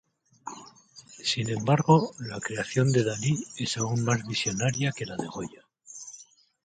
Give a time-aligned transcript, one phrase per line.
[1.23, 5.63] Sin embargo, la creación de Dalí es aún más visionaria que la de Goya.